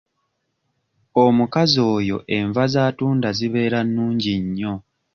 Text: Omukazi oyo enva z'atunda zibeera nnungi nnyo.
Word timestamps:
Omukazi 1.23 1.79
oyo 1.95 2.17
enva 2.37 2.63
z'atunda 2.73 3.29
zibeera 3.37 3.79
nnungi 3.85 4.33
nnyo. 4.43 4.73